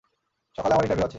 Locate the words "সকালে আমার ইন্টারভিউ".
0.57-1.05